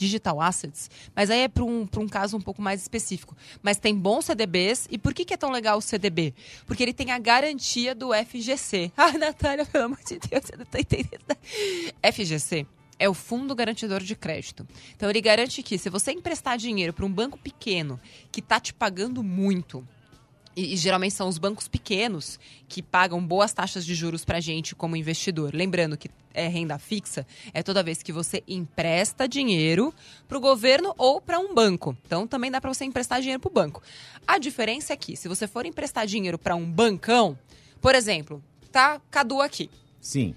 [0.00, 3.36] digital assets, mas aí é para um, um caso um pouco mais específico.
[3.62, 6.34] Mas tem bons CDBs, e por que, que é tão legal o CDB?
[6.66, 8.90] Porque ele tem a garantia do FGC.
[8.96, 11.36] Ah, Natália, pelo amor de Deus, você não tá entendendo.
[12.02, 12.66] FGC
[12.98, 14.66] é o Fundo Garantidor de Crédito.
[14.96, 18.00] Então ele garante que se você emprestar dinheiro para um banco pequeno
[18.32, 19.86] que está te pagando muito,
[20.56, 24.74] e, e geralmente são os bancos pequenos que pagam boas taxas de juros para gente
[24.74, 25.54] como investidor.
[25.54, 29.92] Lembrando que é renda fixa, é toda vez que você empresta dinheiro
[30.28, 31.96] para o governo ou para um banco.
[32.06, 33.82] Então também dá para você emprestar dinheiro para o banco.
[34.26, 37.38] A diferença é que se você for emprestar dinheiro para um bancão,
[37.80, 39.70] por exemplo, tá Cadu aqui.
[40.00, 40.34] Sim.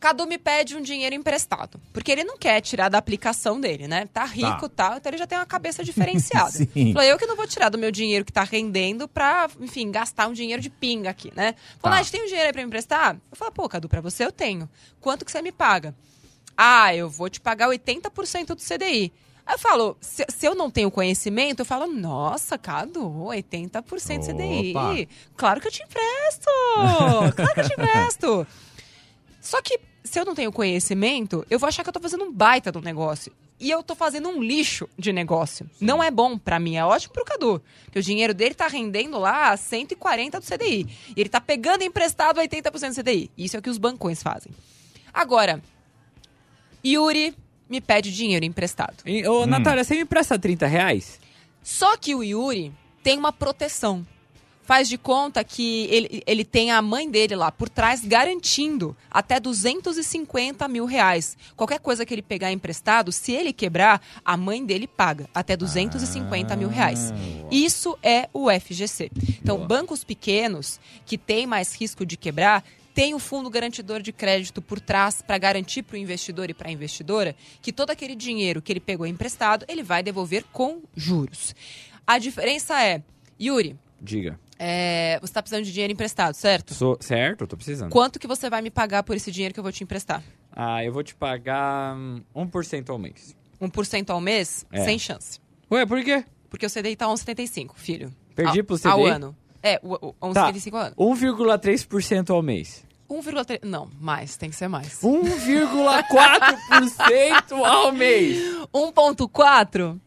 [0.00, 1.80] Cadu me pede um dinheiro emprestado.
[1.92, 4.06] Porque ele não quer tirar da aplicação dele, né?
[4.12, 6.52] Tá rico e tal, então ele já tem uma cabeça diferenciada.
[6.94, 10.28] Falou, eu que não vou tirar do meu dinheiro que tá rendendo pra, enfim, gastar
[10.28, 11.54] um dinheiro de pinga aqui, né?
[11.80, 12.02] Falou, Tá.
[12.06, 13.16] ah, tem um dinheiro aí pra me emprestar?
[13.30, 14.68] Eu falei, pô, Cadu, pra você eu tenho.
[15.00, 15.92] Quanto que você me paga?
[16.56, 19.12] Ah, eu vou te pagar 80% do CDI.
[19.46, 23.82] Aí eu falo, se, se eu não tenho conhecimento, eu falo, nossa, Cadu, 80%
[24.26, 24.70] CDI.
[24.70, 24.94] Opa.
[25.36, 26.50] Claro que eu te empresto!
[27.34, 28.46] Claro que eu te empresto!
[29.48, 32.30] Só que se eu não tenho conhecimento, eu vou achar que eu tô fazendo um
[32.30, 33.32] baita do negócio.
[33.58, 35.68] E eu tô fazendo um lixo de negócio.
[35.80, 37.62] Não é bom pra mim, é ótimo pro Cadu.
[37.86, 40.86] Porque o dinheiro dele tá rendendo lá 140 do CDI.
[41.16, 43.30] E ele tá pegando emprestado 80% do CDI.
[43.38, 44.52] Isso é o que os bancões fazem.
[45.14, 45.62] Agora,
[46.84, 47.34] Yuri
[47.70, 48.96] me pede dinheiro emprestado.
[49.06, 51.18] E, ô, Natália, você me empresta 30 reais?
[51.62, 52.70] Só que o Yuri
[53.02, 54.06] tem uma proteção.
[54.68, 59.40] Faz de conta que ele, ele tem a mãe dele lá por trás garantindo até
[59.40, 61.38] 250 mil reais.
[61.56, 66.54] Qualquer coisa que ele pegar emprestado, se ele quebrar, a mãe dele paga até 250
[66.54, 67.14] mil reais.
[67.50, 69.10] Isso é o FGC.
[69.42, 69.68] Então, Boa.
[69.68, 74.80] bancos pequenos que têm mais risco de quebrar tem o fundo garantidor de crédito por
[74.80, 78.70] trás para garantir para o investidor e para a investidora que todo aquele dinheiro que
[78.70, 81.54] ele pegou emprestado ele vai devolver com juros.
[82.06, 83.02] A diferença é,
[83.40, 84.38] Yuri, Diga.
[84.58, 86.74] É, você está precisando de dinheiro emprestado, certo?
[86.74, 87.46] Sou certo?
[87.46, 87.90] Tô precisando.
[87.90, 90.24] Quanto que você vai me pagar por esse dinheiro que eu vou te emprestar?
[90.52, 93.36] Ah, eu vou te pagar hum, 1% ao mês.
[93.60, 94.66] 1% ao mês?
[94.72, 94.84] É.
[94.84, 95.38] Sem chance.
[95.70, 96.24] Ué, por quê?
[96.50, 98.12] Porque o CDI tá 11,75, filho.
[98.34, 98.88] Perdi ao, pro CDI?
[98.88, 99.36] Ao ano.
[99.62, 100.96] É, o, o, 11,75 ao ano.
[100.96, 102.84] 1,3% ao mês.
[103.08, 103.60] 1,3...
[103.62, 105.00] Não, mais, tem que ser mais.
[105.00, 108.38] 1,4% ao mês.
[108.74, 110.00] 1,4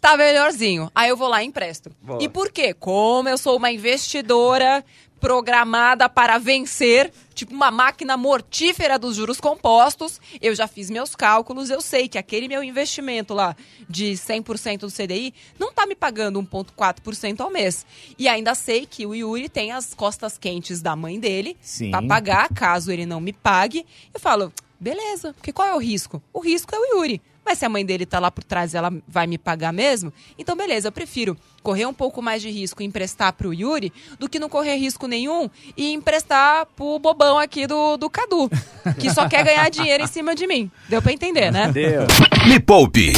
[0.00, 0.90] tá melhorzinho.
[0.94, 1.90] Aí eu vou lá e empresto.
[2.00, 2.22] Boa.
[2.22, 2.74] E por quê?
[2.74, 4.84] Como eu sou uma investidora
[5.20, 11.68] programada para vencer, tipo uma máquina mortífera dos juros compostos, eu já fiz meus cálculos,
[11.68, 13.54] eu sei que aquele meu investimento lá
[13.86, 17.84] de 100% do CDI não tá me pagando 1,4% ao mês.
[18.18, 21.56] E ainda sei que o Yuri tem as costas quentes da mãe dele
[21.90, 23.84] para pagar, caso ele não me pague.
[24.14, 26.22] Eu falo, beleza, porque qual é o risco?
[26.32, 27.20] O risco é o Yuri.
[27.50, 30.12] Mas se a mãe dele tá lá por trás e ela vai me pagar mesmo,
[30.38, 34.28] então beleza, eu prefiro correr um pouco mais de risco e emprestar pro Yuri do
[34.28, 38.48] que não correr risco nenhum e emprestar pro bobão aqui do, do Cadu,
[39.00, 40.70] que só quer ganhar dinheiro em cima de mim.
[40.88, 41.72] Deu pra entender, né?
[41.72, 42.02] Deu.
[42.46, 43.14] Me Poupe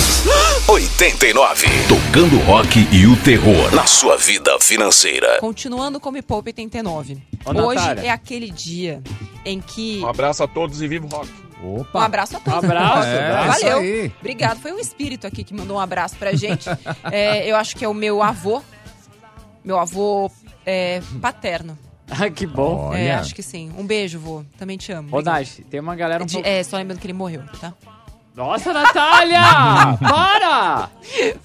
[0.66, 1.66] 89.
[1.86, 5.40] Tocando rock e o terror na sua vida financeira.
[5.40, 7.18] Continuando com o Me Poupe 89.
[7.44, 8.02] Ô, Hoje Natália.
[8.06, 9.02] é aquele dia
[9.44, 10.00] em que.
[10.02, 11.28] Um abraço a todos e viva o rock.
[11.62, 11.98] Opa.
[11.98, 12.64] Um abraço a Um todos.
[12.64, 13.08] abraço.
[13.08, 13.58] É, abraço.
[13.58, 13.78] isso Valeu.
[13.78, 14.12] aí.
[14.20, 14.58] Obrigado.
[14.60, 16.68] Foi um espírito aqui que mandou um abraço pra gente.
[17.10, 18.62] É, eu acho que é o meu avô.
[19.64, 20.30] Meu avô
[20.66, 21.78] é, paterno.
[22.10, 22.88] Ah, que bom.
[22.90, 22.98] Olha.
[22.98, 23.72] É, acho que sim.
[23.78, 24.44] Um beijo, vô.
[24.58, 25.16] Também te amo.
[25.16, 25.22] Ô.
[25.22, 26.48] Nath, tem uma galera um De- pouco...
[26.48, 27.72] É, só lembrando que ele morreu, tá?
[28.34, 29.40] Nossa, Natália!
[30.00, 30.90] Para!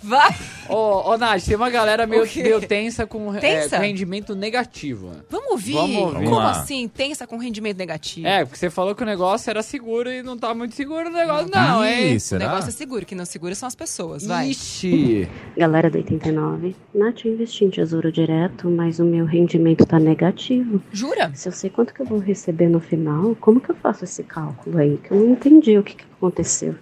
[0.02, 0.36] Vai!
[0.70, 2.26] Ô, ô, Nath, tem uma galera meio,
[2.68, 3.78] tensa com, é, Tensa?
[3.78, 5.12] com rendimento negativo.
[5.30, 5.74] Vamos ouvir.
[5.74, 6.26] Vamos ouvir.
[6.26, 6.88] Como Vamos assim?
[6.88, 8.28] Tensa com rendimento negativo.
[8.28, 11.12] É, porque você falou que o negócio era seguro e não tá muito seguro o
[11.12, 12.16] negócio, não, hein?
[12.16, 14.50] Ih, O negócio é seguro, que não segura são as pessoas, vai.
[14.50, 15.28] Ixi!
[15.58, 20.82] Galera do 89, Nath, eu investi em tesouro direto, mas o meu rendimento tá negativo.
[20.92, 21.32] Jura?
[21.34, 24.24] Se eu sei quanto que eu vou receber no final, como que eu faço esse
[24.24, 24.98] cálculo aí?
[24.98, 26.76] Que eu não entendi o que, que aconteceu.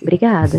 [0.00, 0.58] Obrigada.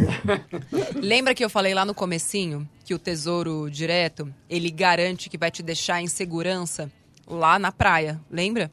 [0.95, 5.51] Lembra que eu falei lá no comecinho que o Tesouro Direto, ele garante que vai
[5.51, 6.91] te deixar em segurança
[7.27, 8.71] lá na praia, lembra?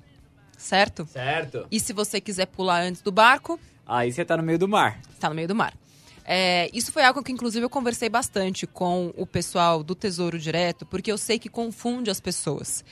[0.57, 1.07] Certo?
[1.11, 1.67] Certo.
[1.71, 4.99] E se você quiser pular antes do barco, Aí você tá no meio do mar.
[5.13, 5.75] está no meio do mar.
[6.25, 10.87] É, isso foi algo que, inclusive, eu conversei bastante com o pessoal do Tesouro Direto,
[10.87, 12.83] porque eu sei que confunde as pessoas.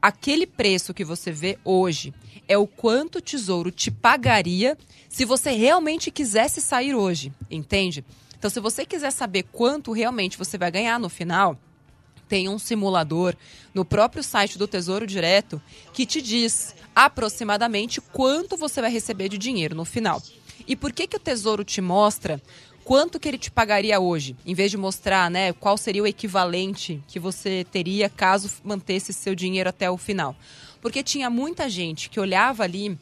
[0.00, 2.14] Aquele preço que você vê hoje
[2.48, 4.76] é o quanto o Tesouro te pagaria
[5.08, 8.04] se você realmente quisesse sair hoje, entende?
[8.38, 11.58] Então, se você quiser saber quanto realmente você vai ganhar no final,
[12.28, 13.34] tem um simulador
[13.74, 15.60] no próprio site do Tesouro Direto
[15.92, 20.22] que te diz aproximadamente quanto você vai receber de dinheiro no final.
[20.66, 22.40] E por que, que o Tesouro te mostra
[22.84, 27.02] quanto que ele te pagaria hoje, em vez de mostrar né, qual seria o equivalente
[27.06, 30.36] que você teria caso mantesse seu dinheiro até o final?
[30.88, 32.98] Porque tinha muita gente que olhava ali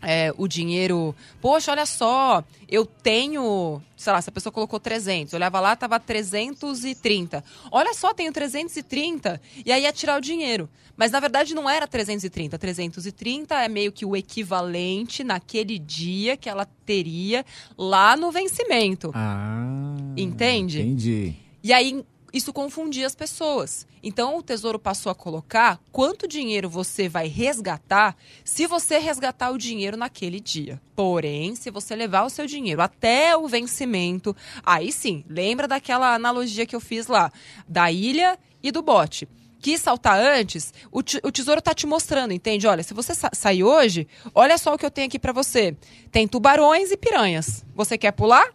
[0.00, 1.14] é, o dinheiro.
[1.42, 3.82] Poxa, olha só, eu tenho.
[3.94, 7.44] Sei lá, se a pessoa colocou 300, olhava lá, tava 330.
[7.70, 9.38] Olha só, tenho 330.
[9.62, 10.70] E aí ia tirar o dinheiro.
[10.96, 12.58] Mas na verdade não era 330.
[12.58, 17.44] 330 é meio que o equivalente naquele dia que ela teria
[17.76, 19.10] lá no vencimento.
[19.14, 19.94] Ah.
[20.16, 20.80] Entende?
[20.80, 21.34] Entendi.
[21.62, 23.86] E aí isso confundia as pessoas.
[24.02, 29.58] Então o Tesouro passou a colocar quanto dinheiro você vai resgatar se você resgatar o
[29.58, 30.80] dinheiro naquele dia.
[30.94, 36.66] Porém, se você levar o seu dinheiro até o vencimento, aí sim, lembra daquela analogia
[36.66, 37.32] que eu fiz lá,
[37.66, 39.28] da ilha e do bote.
[39.60, 42.66] Quis saltar antes, o, o tesouro tá te mostrando, entende?
[42.68, 45.76] Olha, se você sa sair hoje, olha só o que eu tenho aqui pra você.
[46.12, 47.64] Tem tubarões e piranhas.
[47.74, 48.48] Você quer pular?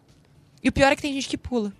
[0.64, 1.74] E o pior é que tem gente que pula.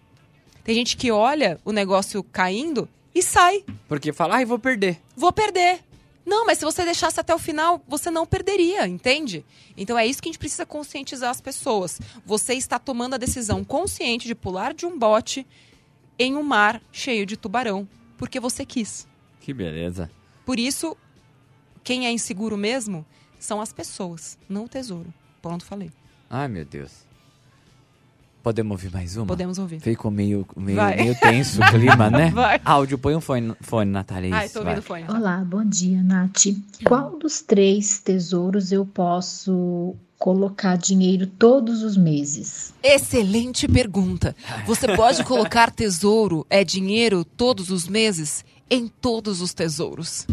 [0.64, 3.64] Tem gente que olha o negócio caindo e sai.
[3.88, 5.00] Porque fala, ai, vou perder.
[5.16, 5.82] Vou perder.
[6.26, 9.46] Não, mas se você deixasse até o final, você não perderia, entende?
[9.76, 12.00] Então é isso que a gente precisa conscientizar as pessoas.
[12.26, 15.46] Você está tomando a decisão consciente de pular de um bote
[16.18, 19.06] em um mar cheio de tubarão, porque você quis.
[19.42, 20.10] Que beleza.
[20.46, 20.96] Por isso,
[21.84, 23.06] quem é inseguro mesmo
[23.38, 25.14] são as pessoas, não o tesouro.
[25.42, 25.92] Pronto, falei.
[26.30, 27.06] Ai, meu Deus.
[28.44, 29.26] Podemos ouvir mais uma?
[29.26, 29.80] Podemos ouvir.
[29.80, 30.98] Ficou meio, meio, Vai.
[30.98, 32.30] meio tenso o clima, né?
[32.36, 32.60] Vai.
[32.66, 34.36] Áudio, põe um fone, fone Natália.
[34.36, 35.06] Ai, isso, tô ouvindo o vai.
[35.06, 35.18] fone.
[35.18, 36.48] Olá, bom dia, Nath.
[36.84, 42.74] Qual dos três tesouros eu posso colocar dinheiro todos os meses?
[42.84, 44.36] Excelente pergunta.
[44.66, 50.28] Você pode colocar tesouro, é dinheiro, todos os meses, em todos os tesouros.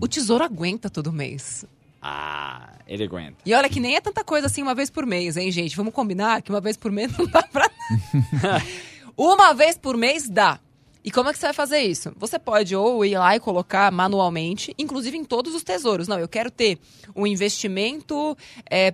[0.00, 1.66] O tesouro aguenta todo mês.
[2.06, 3.38] Ah, ele aguenta.
[3.46, 5.74] E olha que nem é tanta coisa assim uma vez por mês, hein, gente?
[5.74, 7.70] Vamos combinar que uma vez por mês não dá pra.
[9.16, 10.60] uma vez por mês dá.
[11.04, 12.10] E como é que você vai fazer isso?
[12.16, 16.08] Você pode ou ir lá e colocar manualmente, inclusive em todos os tesouros.
[16.08, 16.78] Não, eu quero ter
[17.14, 18.34] um investimento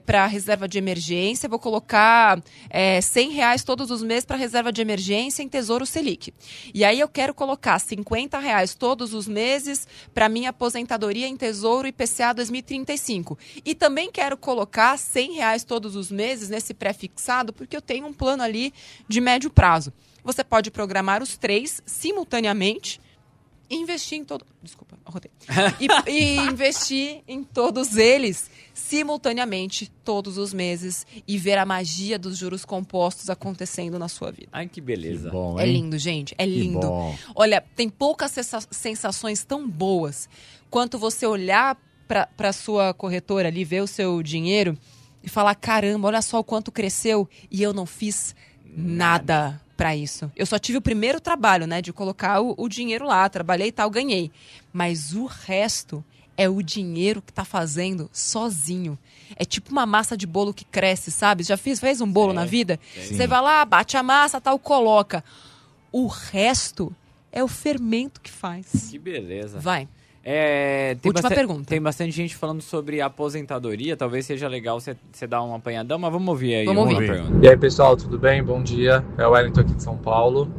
[0.04, 4.82] para reserva de emergência, vou colocar é, 100 reais todos os meses para reserva de
[4.82, 6.34] emergência em Tesouro Selic.
[6.74, 11.86] E aí eu quero colocar 50 reais todos os meses para minha aposentadoria em Tesouro
[11.86, 13.38] IPCA 2035.
[13.64, 18.12] E também quero colocar 100 reais todos os meses nesse pré-fixado, porque eu tenho um
[18.12, 18.74] plano ali
[19.08, 19.92] de médio prazo.
[20.24, 23.00] Você pode programar os três simultaneamente
[23.68, 24.44] e investir em todo.
[24.62, 25.30] Desculpa, arrotei.
[25.78, 32.36] E, e investir em todos eles simultaneamente, todos os meses, e ver a magia dos
[32.36, 34.48] juros compostos acontecendo na sua vida.
[34.52, 35.30] Ai, que beleza.
[35.30, 36.34] Bom, É lindo, gente.
[36.36, 36.88] É Que lindo.
[37.34, 40.28] Olha, tem poucas sensa- sensações tão boas
[40.68, 41.78] quanto você olhar
[42.08, 44.76] para a sua corretora ali, ver o seu dinheiro
[45.22, 48.34] e falar: caramba, olha só o quanto cresceu e eu não fiz
[48.66, 50.30] nada para isso.
[50.36, 53.72] Eu só tive o primeiro trabalho, né, de colocar o, o dinheiro lá, trabalhei e
[53.72, 54.30] tal, ganhei.
[54.70, 56.04] Mas o resto
[56.36, 58.98] é o dinheiro que tá fazendo sozinho.
[59.36, 61.44] É tipo uma massa de bolo que cresce, sabe?
[61.44, 62.78] Já fiz, fez um bolo na vida?
[62.94, 65.24] Você vai lá, bate a massa, tal, coloca.
[65.90, 66.94] O resto
[67.32, 68.88] é o fermento que faz.
[68.90, 69.60] Que beleza.
[69.60, 69.88] Vai.
[70.22, 71.64] É, tem Última bastante- pergunta.
[71.66, 73.96] Tem bastante gente falando sobre aposentadoria.
[73.96, 76.66] Talvez seja legal você dar um apanhadão, mas vamos ouvir aí.
[76.66, 77.06] Vamos ouvir.
[77.08, 77.44] pergunta.
[77.44, 78.42] E aí pessoal, tudo bem?
[78.42, 79.04] Bom dia.
[79.16, 80.50] É o Wellington aqui de São Paulo.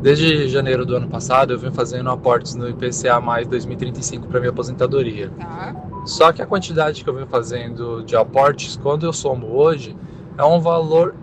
[0.00, 4.50] Desde janeiro do ano passado eu venho fazendo aportes no IPCA mais 2035 para minha
[4.50, 5.30] aposentadoria.
[5.38, 5.74] Tá.
[6.04, 9.96] Só que a quantidade que eu venho fazendo de aportes, quando eu somo hoje,
[10.36, 11.14] é um valor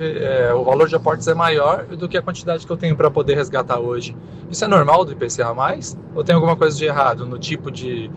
[0.00, 3.10] é, o valor de aportes é maior do que a quantidade que eu tenho para
[3.10, 4.16] poder resgatar hoje.
[4.50, 5.96] Isso é normal do IPCA mais?
[6.14, 8.10] Ou tem alguma coisa de errado no tipo de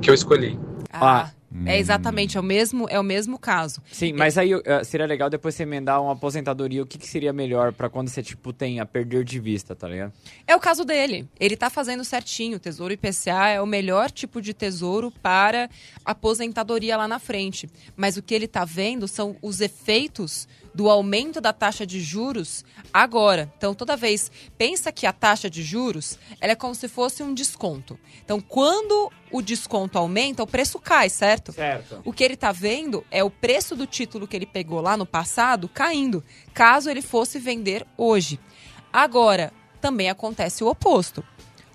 [0.00, 0.58] que eu escolhi?
[0.92, 1.30] Ah,
[1.66, 3.80] é exatamente, é o mesmo, é o mesmo caso.
[3.92, 6.82] Sim, mas aí eh, seria legal depois você emendar uma aposentadoria.
[6.82, 9.88] O que, que seria melhor pra quando você, tipo, tem a perder de vista, tá
[9.88, 10.12] ligado?
[10.46, 11.28] É o caso dele.
[11.38, 12.56] Ele tá fazendo certinho.
[12.56, 15.70] O Tesouro IPCA é o melhor tipo de tesouro para
[16.04, 17.68] aposentadoria lá na frente.
[17.96, 22.64] Mas o que ele tá vendo são os efeitos do aumento da taxa de juros
[22.92, 23.52] agora.
[23.56, 27.32] Então, toda vez, pensa que a taxa de juros ela é como se fosse um
[27.32, 27.98] desconto.
[28.24, 31.52] Então, quando o desconto aumenta, o preço cai, certo?
[31.52, 32.02] Certo.
[32.04, 35.06] O que ele tá vendo é o preço do título que ele pegou lá no
[35.06, 38.40] passado caindo, caso ele fosse vender hoje.
[38.92, 41.22] Agora, também acontece o oposto.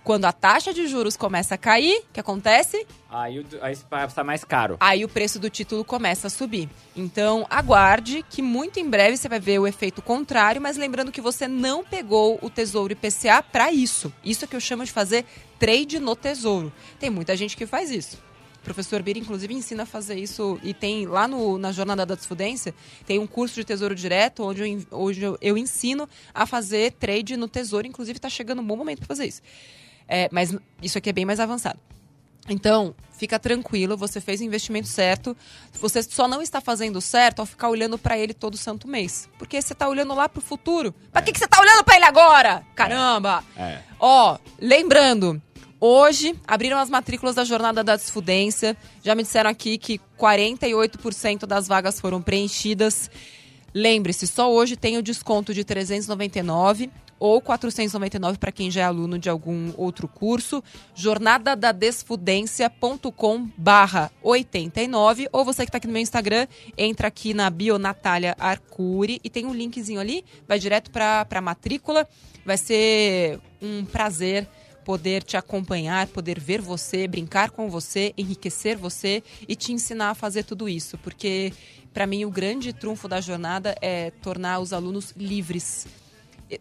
[0.10, 2.84] Quando a taxa de juros começa a cair, o que acontece?
[3.08, 3.74] Aí, o- aí
[4.08, 4.76] está mais caro.
[4.80, 6.68] Aí o preço do título começa a subir.
[6.96, 11.22] Então, aguarde que muito em breve você vai ver o efeito contrário, mas lembrando que
[11.22, 14.12] você não pegou o Tesouro IPCA para isso.
[14.26, 15.26] Isso é que eu chamo de fazer
[15.60, 16.74] trade no Tesouro.
[17.00, 18.18] Tem muita gente que faz isso.
[18.62, 22.16] O professor Bira, inclusive, ensina a fazer isso e tem lá no, na Jornada da
[22.16, 22.74] Desfudência,
[23.06, 27.38] tem um curso de Tesouro Direto onde eu, onde eu, eu ensino a fazer trade
[27.38, 27.86] no Tesouro.
[27.86, 29.44] Inclusive, está chegando um bom momento para fazer isso.
[30.10, 31.80] É, mas isso aqui é bem mais avançado.
[32.50, 35.38] Então, fica tranquilo, você fez o investimento certo.
[35.74, 39.30] Você só não está fazendo certo ao ficar olhando para ele todo santo mês.
[39.38, 40.92] Porque você está olhando lá pro futuro.
[41.12, 42.64] Pra que, que você está olhando para ele agora?
[42.76, 43.44] Caramba!
[43.56, 43.80] É.
[44.00, 45.40] Ó, lembrando,
[45.80, 48.76] hoje abriram as matrículas da Jornada da Desfudência.
[49.04, 53.12] Já me disseram aqui que 48% das vagas foram preenchidas.
[53.72, 59.20] Lembre-se, só hoje tem o desconto de 399 ou 499 para quem já é aluno
[59.20, 60.64] de algum outro curso.
[60.96, 67.78] jornadadadesfudência.com barra 89 ou você que está aqui no meu Instagram, entra aqui na bio
[67.78, 72.08] Natália Arcuri e tem um linkzinho ali, vai direto para a matrícula.
[72.46, 74.48] Vai ser um prazer
[74.84, 80.16] poder te acompanhar, poder ver você, brincar com você, enriquecer você e te ensinar a
[80.16, 81.54] fazer tudo isso, porque
[81.94, 85.86] para mim o grande trunfo da jornada é tornar os alunos livres.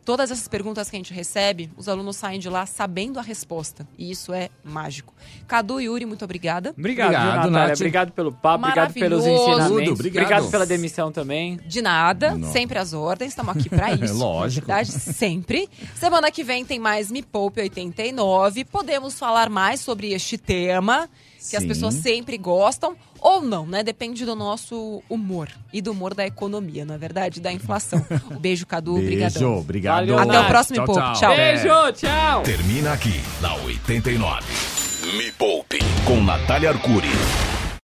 [0.05, 3.86] Todas essas perguntas que a gente recebe, os alunos saem de lá sabendo a resposta.
[3.97, 5.14] E isso é mágico.
[5.47, 6.74] Cadu e Yuri, muito obrigada.
[6.76, 7.68] Obrigado, Obrigado, Natália.
[7.68, 7.76] Nath.
[7.76, 9.68] Obrigado pelo papo, obrigado pelos ensinamentos.
[9.68, 10.51] Tudo, obrigado.
[10.51, 11.57] pela demissão também.
[11.66, 12.53] De nada, Não.
[12.53, 14.14] sempre às ordens, estamos aqui para isso.
[14.18, 14.66] Lógico.
[14.66, 15.68] Verdade, sempre.
[15.95, 18.64] Semana que vem tem mais Me Poupe 89.
[18.66, 21.09] Podemos falar mais sobre este tema.
[21.49, 21.68] Que as Sim.
[21.68, 23.82] pessoas sempre gostam, ou não, né?
[23.82, 27.40] Depende do nosso humor e do humor da economia, não é verdade?
[27.40, 28.05] Da inflação.
[28.40, 28.94] Beijo, Cadu.
[28.94, 30.07] Beijo, obrigado.
[30.07, 30.49] Valeu, Até o Nath.
[30.49, 31.01] próximo Tchau, pouco.
[31.01, 31.14] tchau.
[31.14, 31.36] Tchau.
[31.36, 32.42] Beijo, tchau.
[32.42, 34.44] Termina aqui, na 89.
[35.16, 37.09] Me Poupe, com Natália Arcuri.